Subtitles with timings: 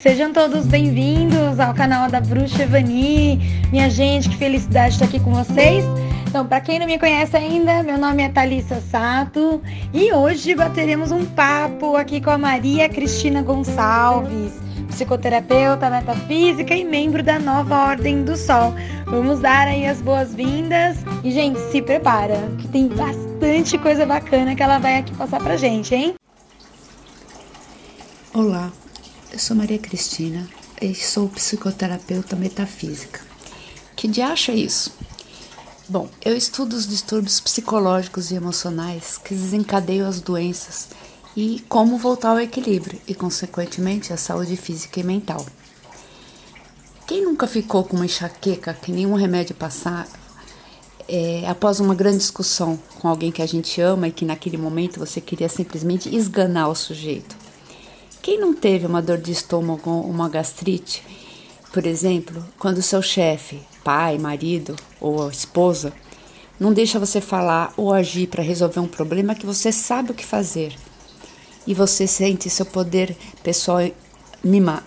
[0.00, 3.40] Sejam todos bem-vindos ao canal da Bruxa Evani.
[3.72, 5.84] Minha gente, que felicidade estar aqui com vocês.
[6.28, 9.60] Então, para quem não me conhece ainda, meu nome é Thalissa Sato
[9.92, 14.52] e hoje bateremos um papo aqui com a Maria Cristina Gonçalves,
[14.86, 18.72] psicoterapeuta metafísica e membro da Nova Ordem do Sol.
[19.06, 24.62] Vamos dar aí as boas-vindas e, gente, se prepara, que tem bastante coisa bacana que
[24.62, 26.14] ela vai aqui passar pra gente, hein?
[28.32, 28.70] Olá,
[29.32, 30.48] eu sou Maria Cristina
[30.80, 33.20] e sou psicoterapeuta metafísica.
[33.94, 34.92] Que de acha isso?
[35.88, 40.88] Bom, eu estudo os distúrbios psicológicos e emocionais que desencadeiam as doenças
[41.36, 45.44] e como voltar ao equilíbrio e, consequentemente, a saúde física e mental.
[47.06, 50.06] Quem nunca ficou com uma enxaqueca que nenhum remédio passar
[51.08, 54.98] é, após uma grande discussão com alguém que a gente ama e que naquele momento
[54.98, 57.37] você queria simplesmente esganar o sujeito?
[58.22, 61.02] Quem não teve uma dor de estômago uma gastrite,
[61.72, 65.92] por exemplo, quando seu chefe, pai, marido ou esposa
[66.58, 70.24] não deixa você falar ou agir para resolver um problema que você sabe o que
[70.24, 70.74] fazer
[71.66, 73.80] e você sente seu poder pessoal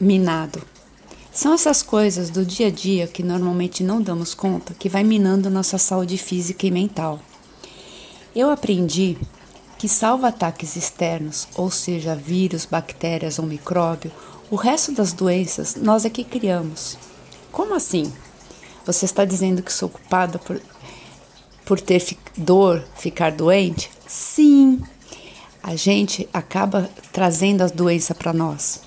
[0.00, 0.62] minado?
[1.32, 5.50] São essas coisas do dia a dia que normalmente não damos conta que vai minando
[5.50, 7.20] nossa saúde física e mental.
[8.34, 9.16] Eu aprendi
[9.78, 14.10] que salva ataques externos, ou seja, vírus, bactérias ou micróbio,
[14.50, 16.98] o resto das doenças nós é que criamos.
[17.52, 18.12] Como assim?
[18.84, 20.60] Você está dizendo que sou culpada por,
[21.64, 22.04] por ter
[22.36, 23.88] dor, ficar doente?
[24.06, 24.82] Sim,
[25.62, 28.80] a gente acaba trazendo as doenças para nós.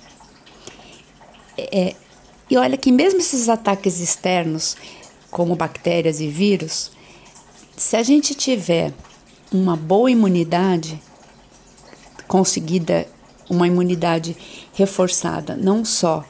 [1.58, 1.96] É,
[2.50, 4.76] e olha que mesmo esses ataques externos,
[5.30, 6.92] como bactérias e vírus,
[7.78, 8.94] se a gente tiver
[9.52, 11.00] uma boa imunidade
[12.28, 13.06] conseguida,
[13.50, 14.36] uma imunidade
[14.74, 16.24] reforçada, não só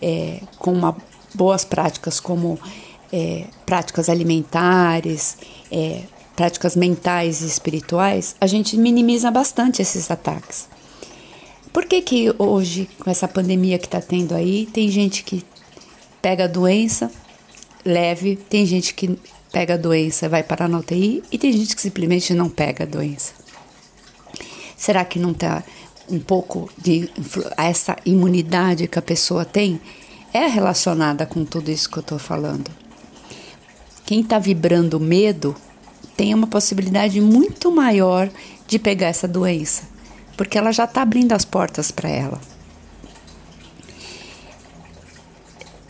[0.00, 0.96] é, com uma,
[1.34, 2.58] boas práticas como
[3.12, 5.36] é, práticas alimentares,
[5.70, 6.02] é,
[6.34, 10.68] práticas mentais e espirituais, a gente minimiza bastante esses ataques.
[11.72, 15.44] Por que, que hoje, com essa pandemia que está tendo aí, tem gente que
[16.20, 17.10] pega a doença
[17.84, 19.18] leve, tem gente que
[19.52, 22.86] pega a doença vai parar na UTI e tem gente que simplesmente não pega a
[22.86, 23.34] doença.
[24.76, 25.62] Será que não está
[26.08, 27.08] um pouco de
[27.56, 29.80] essa imunidade que a pessoa tem
[30.32, 32.70] é relacionada com tudo isso que eu estou falando?
[34.04, 35.54] Quem está vibrando medo
[36.16, 38.28] tem uma possibilidade muito maior
[38.66, 39.82] de pegar essa doença,
[40.36, 42.40] porque ela já está abrindo as portas para ela.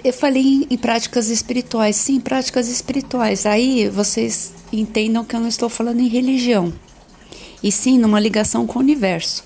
[0.04, 1.94] Eu falei em práticas espirituais.
[1.94, 3.46] Sim, práticas espirituais.
[3.46, 6.72] Aí vocês entendam que eu não estou falando em religião,
[7.62, 9.44] e sim numa ligação com o universo.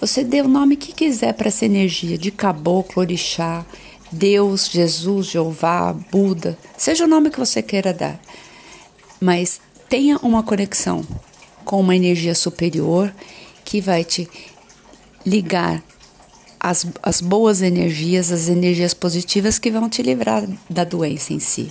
[0.00, 3.64] Você dê o nome que quiser para essa energia, de caboclo, orixá,
[4.10, 8.20] Deus, Jesus, Jeová, Buda, seja o nome que você queira dar.
[9.20, 11.06] Mas tenha uma conexão
[11.64, 13.12] com uma energia superior
[13.64, 14.28] que vai te
[15.26, 15.82] ligar
[16.60, 21.70] as, as boas energias, as energias positivas que vão te livrar da doença em si.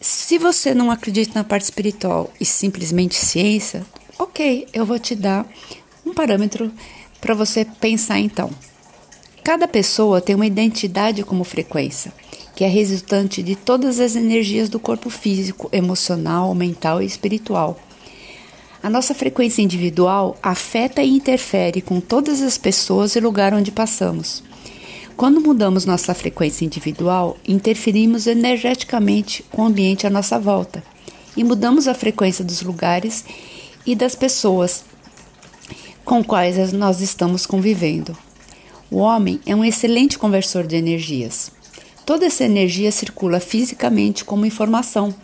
[0.00, 3.84] Se você não acredita na parte espiritual e simplesmente ciência,
[4.18, 5.46] ok, eu vou te dar
[6.06, 6.72] um parâmetro
[7.20, 8.50] para você pensar então.
[9.42, 12.12] Cada pessoa tem uma identidade como frequência,
[12.54, 17.78] que é resultante de todas as energias do corpo físico, emocional, mental e espiritual.
[18.82, 24.42] A nossa frequência individual afeta e interfere com todas as pessoas e lugar onde passamos.
[25.18, 30.82] Quando mudamos nossa frequência individual, interferimos energeticamente com o ambiente à nossa volta
[31.36, 33.22] e mudamos a frequência dos lugares
[33.84, 34.82] e das pessoas
[36.02, 38.16] com quais nós estamos convivendo.
[38.90, 41.52] O homem é um excelente conversor de energias.
[42.06, 45.14] Toda essa energia circula fisicamente como informação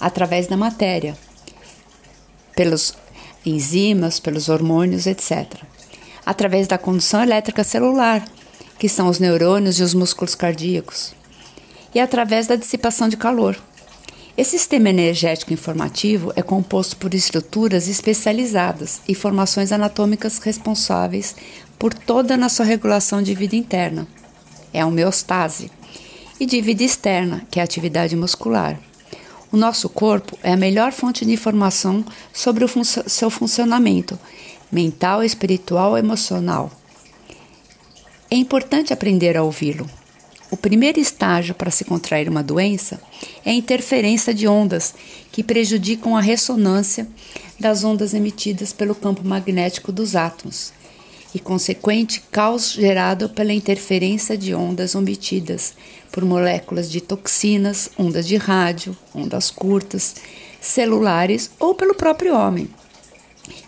[0.00, 1.18] através da matéria
[2.54, 2.94] pelos
[3.44, 5.46] enzimas, pelos hormônios, etc.
[6.24, 8.24] Através da condução elétrica celular,
[8.78, 11.14] que são os neurônios e os músculos cardíacos,
[11.94, 13.56] e através da dissipação de calor.
[14.34, 21.36] Esse sistema energético informativo é composto por estruturas especializadas e formações anatômicas responsáveis
[21.78, 24.06] por toda a nossa regulação de vida interna.
[24.72, 25.70] É a homeostase.
[26.40, 28.80] E de vida externa, que é a atividade muscular.
[29.52, 32.02] O nosso corpo é a melhor fonte de informação
[32.32, 34.18] sobre o fun seu funcionamento
[34.72, 36.72] mental, espiritual emocional.
[38.30, 39.86] É importante aprender a ouvi-lo.
[40.50, 42.98] O primeiro estágio para se contrair uma doença
[43.44, 44.94] é a interferência de ondas
[45.30, 47.06] que prejudicam a ressonância
[47.60, 50.72] das ondas emitidas pelo campo magnético dos átomos,
[51.34, 55.74] e consequente caos gerado pela interferência de ondas omitidas
[56.10, 60.16] por moléculas de toxinas, ondas de rádio, ondas curtas,
[60.60, 62.68] celulares ou pelo próprio homem,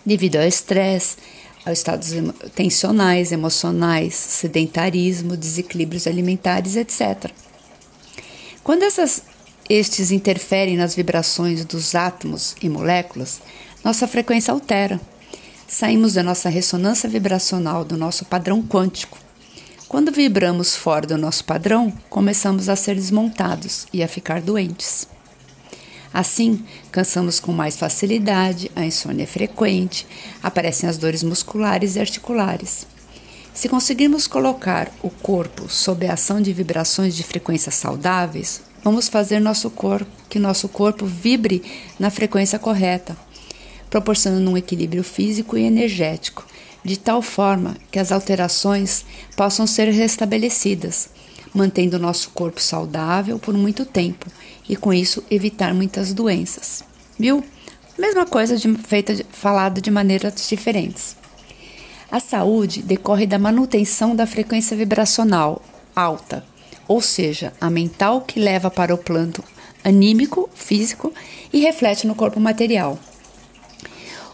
[0.05, 1.17] devido ao estresse,
[1.65, 2.11] aos estados
[2.53, 7.31] tensionais, emocionais, sedentarismo, desequilíbrios alimentares, etc.
[8.63, 9.23] Quando essas,
[9.67, 13.41] estes interferem nas vibrações dos átomos e moléculas,
[13.83, 15.01] nossa frequência altera.
[15.67, 19.17] Saímos da nossa ressonância vibracional, do nosso padrão quântico.
[19.87, 25.07] Quando vibramos fora do nosso padrão, começamos a ser desmontados e a ficar doentes.
[26.13, 30.07] Assim, cansamos com mais facilidade, a insônia é frequente,
[30.41, 32.85] aparecem as dores musculares e articulares.
[33.53, 39.39] Se conseguirmos colocar o corpo sob a ação de vibrações de frequências saudáveis, vamos fazer
[39.39, 41.63] nosso corpo que nosso corpo vibre
[41.99, 43.17] na frequência correta,
[43.95, 46.45] proporcionando um equilíbrio físico e energético,
[46.83, 49.05] de tal forma que as alterações
[49.37, 51.07] possam ser restabelecidas,
[51.53, 54.25] mantendo nosso corpo saudável por muito tempo
[54.67, 56.83] e com isso evitar muitas doenças.
[57.17, 57.41] Viu?
[57.97, 61.15] Mesma coisa de, feita falado de maneiras diferentes.
[62.11, 65.61] A saúde decorre da manutenção da frequência vibracional
[65.95, 66.45] alta,
[66.85, 69.41] ou seja, a mental que leva para o plano
[69.85, 71.13] anímico, físico
[71.53, 72.99] e reflete no corpo material.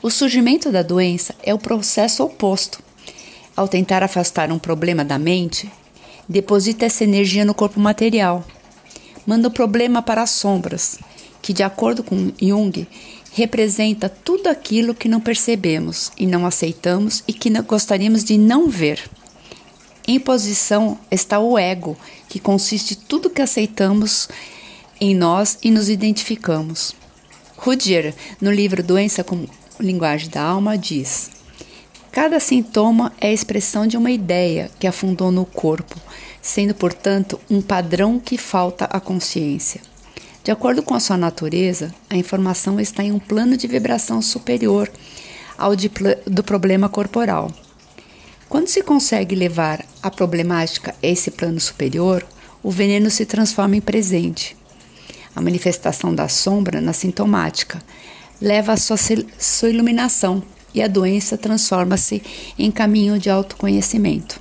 [0.02, 2.82] O surgimento da doença é o processo oposto.
[3.56, 5.72] Ao tentar afastar um problema da mente,
[6.28, 8.44] deposita essa energia no corpo material
[9.26, 10.98] manda o problema para as sombras,
[11.42, 12.88] que, de acordo com Jung,
[13.34, 19.10] representa tudo aquilo que não percebemos e não aceitamos e que gostaríamos de não ver.
[20.08, 21.96] Em posição está o ego,
[22.28, 24.28] que consiste tudo que aceitamos
[25.00, 26.96] em nós e nos identificamos.
[27.56, 29.24] Rudier, no livro Doença
[29.82, 31.32] Linguagem da Alma, diz:
[32.12, 35.96] Cada sintoma é a expressão de uma ideia que afundou no corpo,
[36.42, 39.82] sendo, portanto, um padrão que falta à consciência.
[40.44, 44.92] De acordo com a sua natureza, a informação está em um plano de vibração superior
[45.58, 45.90] ao de,
[46.26, 47.52] do problema corporal.
[48.50, 52.26] Quando se consegue levar a problemática a esse plano superior,
[52.64, 54.58] o veneno se transforma em presente.
[55.36, 57.82] A manifestação da sombra na sintomática
[58.42, 58.98] leva a sua,
[59.38, 60.42] sua iluminação
[60.74, 62.24] e a doença transforma-se
[62.58, 64.40] em caminho de autoconhecimento.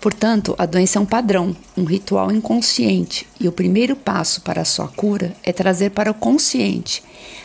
[0.00, 4.64] Portanto, a doença é um padrão, um ritual inconsciente, e o primeiro passo para a
[4.64, 7.02] sua cura é trazer para o consciente,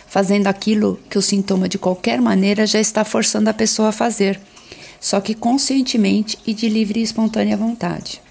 [0.07, 4.39] fazendo aquilo que o sintoma de qualquer maneira já está forçando a pessoa a fazer,
[5.00, 8.21] só que conscientemente e de livre e espontânea vontade.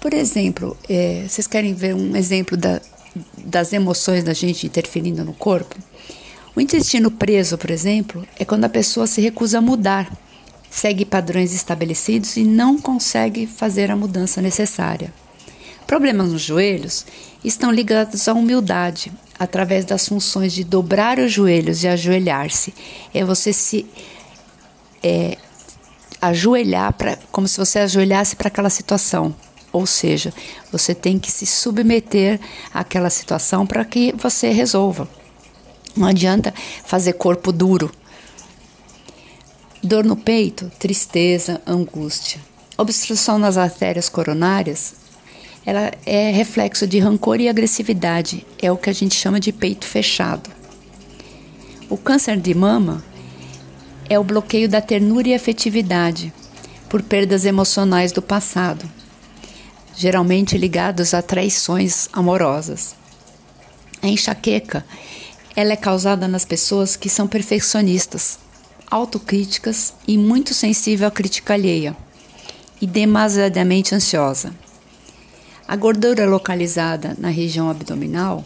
[0.00, 2.80] Por exemplo, é, vocês querem ver um exemplo da,
[3.36, 5.76] das emoções da gente interferindo no corpo?
[6.54, 10.10] O intestino preso, por exemplo, é quando a pessoa se recusa a mudar
[10.70, 15.12] segue padrões estabelecidos e não consegue fazer a mudança necessária.
[15.86, 17.06] Problemas nos joelhos
[17.42, 22.74] estão ligados à humildade, através das funções de dobrar os joelhos e ajoelhar-se.
[23.14, 23.86] É você se
[25.02, 25.38] é,
[26.20, 29.34] ajoelhar para como se você ajoelhasse para aquela situação.
[29.72, 30.32] Ou seja,
[30.72, 32.40] você tem que se submeter
[32.72, 35.08] àquela situação para que você resolva.
[35.96, 36.54] Não adianta
[36.84, 37.90] fazer corpo duro.
[39.82, 42.40] Dor no peito, tristeza, angústia.
[42.76, 44.94] Obstrução nas artérias coronárias,
[45.66, 49.84] ela é reflexo de rancor e agressividade, é o que a gente chama de peito
[49.84, 50.48] fechado.
[51.90, 53.04] O câncer de mama
[54.08, 56.32] é o bloqueio da ternura e afetividade
[56.88, 58.88] por perdas emocionais do passado,
[59.98, 62.94] geralmente ligados a traições amorosas.
[64.00, 64.86] A enxaqueca,
[65.56, 68.38] ela é causada nas pessoas que são perfeccionistas,
[68.88, 71.96] autocríticas e muito sensível à crítica alheia,
[72.80, 74.54] e demasiadamente ansiosa.
[75.66, 78.44] A gordura localizada na região abdominal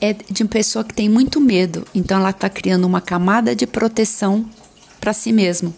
[0.00, 3.64] é de uma pessoa que tem muito medo, então ela está criando uma camada de
[3.64, 4.44] proteção
[5.00, 5.72] para si mesmo,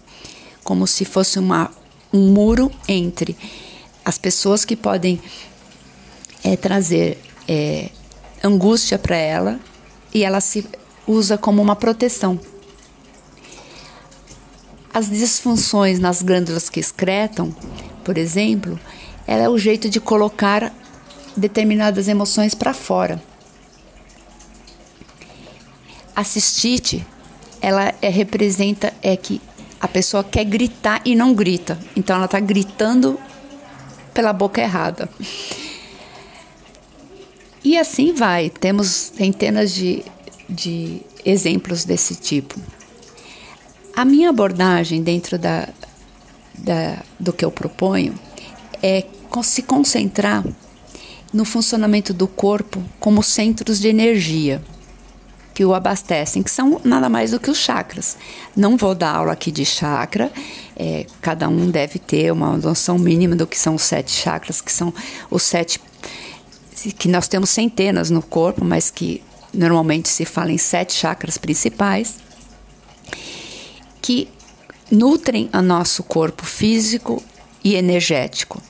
[0.64, 1.70] como se fosse uma,
[2.10, 3.36] um muro entre
[4.04, 5.20] as pessoas que podem
[6.42, 7.90] é, trazer é,
[8.42, 9.60] angústia para ela
[10.12, 10.66] e ela se
[11.06, 12.38] usa como uma proteção.
[14.92, 17.54] As disfunções nas glândulas que excretam,
[18.04, 18.78] por exemplo,
[19.26, 20.72] é o jeito de colocar
[21.36, 23.22] determinadas emoções para fora.
[26.16, 27.06] A cistite,
[27.60, 29.40] ela é, representa é que
[29.80, 33.20] a pessoa quer gritar e não grita, então ela está gritando
[34.18, 35.08] pela boca errada.
[37.62, 40.04] E assim vai, temos centenas de,
[40.50, 42.60] de exemplos desse tipo.
[43.94, 45.68] A minha abordagem dentro da,
[46.52, 48.12] da, do que eu proponho
[48.82, 49.04] é
[49.44, 50.44] se concentrar
[51.32, 54.60] no funcionamento do corpo como centros de energia
[55.58, 58.16] que o abastecem, que são nada mais do que os chakras.
[58.54, 60.30] Não vou dar aula aqui de chakra,
[60.76, 64.70] é, cada um deve ter uma noção mínima do que são os sete chakras, que
[64.70, 64.94] são
[65.28, 65.80] os sete
[66.96, 69.20] que nós temos centenas no corpo, mas que
[69.52, 72.18] normalmente se fala em sete chakras principais,
[74.00, 74.28] que
[74.88, 77.20] nutrem o nosso corpo físico
[77.64, 78.62] e energético.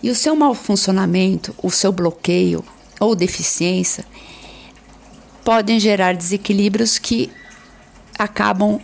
[0.00, 2.64] E o seu mau funcionamento, o seu bloqueio
[3.00, 4.04] ou deficiência
[5.44, 7.30] podem gerar desequilíbrios que
[8.18, 8.80] acabam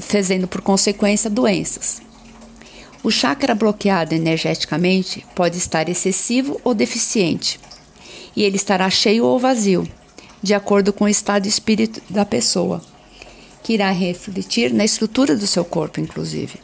[0.00, 2.02] fazendo por consequência doenças.
[3.02, 7.58] O chakra bloqueado energeticamente pode estar excessivo ou deficiente,
[8.36, 9.88] e ele estará cheio ou vazio,
[10.42, 12.82] de acordo com o estado espírito da pessoa,
[13.62, 16.58] que irá refletir na estrutura do seu corpo, inclusive.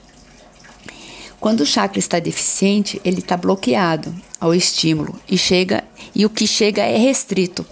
[1.40, 5.84] Quando o chakra está deficiente, ele está bloqueado ao estímulo e chega
[6.14, 7.64] e o que chega é restrito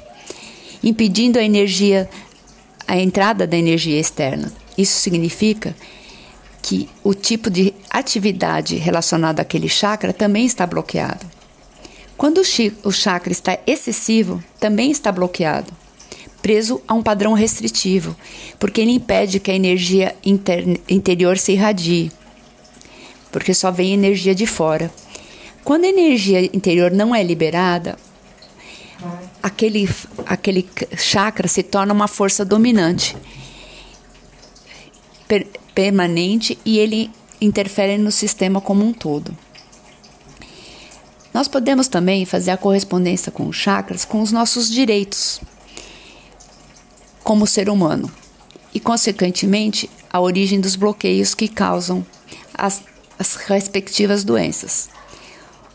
[0.85, 2.09] impedindo a energia,
[2.87, 4.53] a entrada da energia externa.
[4.77, 5.75] Isso significa
[6.63, 11.27] que o tipo de atividade relacionada àquele chakra também está bloqueado.
[12.17, 12.41] Quando
[12.85, 15.73] o chakra está excessivo, também está bloqueado,
[16.41, 18.15] preso a um padrão restritivo,
[18.59, 22.13] porque ele impede que a energia interior se irradie,
[23.33, 24.93] porque só vem energia de fora.
[25.65, 27.97] Quando a energia interior não é liberada,
[29.45, 29.87] aquele,
[30.25, 33.15] aquele chakra se torna uma força dominante,
[35.29, 39.37] per, permanente e ele interfere no sistema como um todo.
[41.35, 45.43] Nós podemos também fazer a correspondência com os chakras com os nossos direitos
[47.23, 48.11] como ser humano
[48.73, 52.07] e, consequentemente, a origem dos bloqueios que causam
[52.55, 52.83] as,
[53.19, 54.89] as respectivas doenças.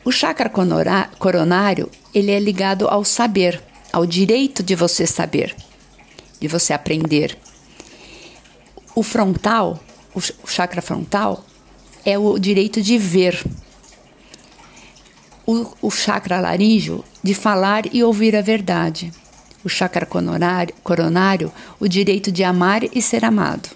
[0.03, 0.49] O chakra
[1.19, 3.61] coronário ele é ligado ao saber,
[3.91, 5.55] ao direito de você saber,
[6.39, 7.37] de você aprender.
[8.95, 9.79] O frontal,
[10.13, 11.45] o chakra frontal,
[12.05, 13.43] é o direito de ver.
[15.45, 19.11] O, o chakra laríngeo, de falar e ouvir a verdade.
[19.63, 23.69] O chakra coronário, coronário, o direito de amar e ser amado.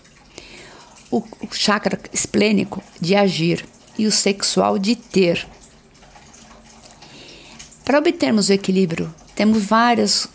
[1.12, 3.66] O, o chakra esplênico, de agir.
[3.98, 5.46] E o sexual, de ter.
[7.86, 10.28] Para obtermos o equilíbrio, temos vários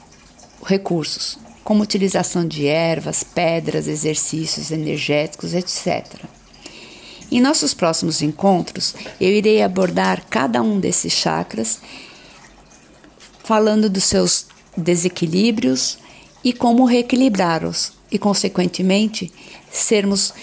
[0.65, 6.05] recursos, como utilização de ervas, pedras, exercícios energéticos, etc.
[7.31, 11.81] Em nossos próximos encontros, eu irei abordar cada um desses chakras,
[13.43, 15.99] falando dos seus desequilíbrios
[16.45, 19.33] e como reequilibrá-los, e, consequentemente,
[19.71, 20.35] sermos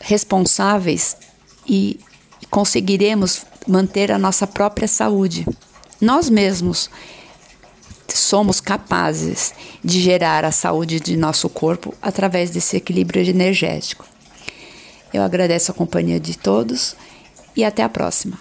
[0.00, 1.16] responsáveis
[1.66, 1.98] e
[2.50, 5.46] conseguiremos manter a nossa própria saúde.
[6.00, 6.90] Nós mesmos
[8.12, 14.06] somos capazes de gerar a saúde de nosso corpo através desse equilíbrio energético.
[15.12, 16.96] Eu agradeço a companhia de todos
[17.56, 18.38] e até a próxima.